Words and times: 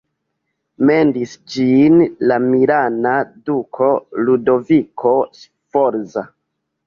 Mendis 0.89 1.33
ĝin 1.55 1.99
la 2.31 2.37
milana 2.45 3.11
duko 3.49 3.91
Ludoviko 4.29 5.13
Sforza. 5.43 6.25